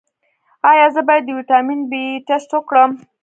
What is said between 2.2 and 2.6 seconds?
ټسټ